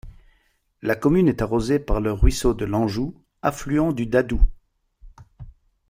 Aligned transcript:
La 0.81 0.95
commune 0.95 1.27
est 1.29 1.43
arrosée 1.43 1.77
par 1.77 2.01
le 2.01 2.11
Ruisseau 2.11 2.55
de 2.55 2.65
Lenjou, 2.65 3.13
affluent 3.43 3.93
du 3.93 4.07
Dadou. 4.07 4.41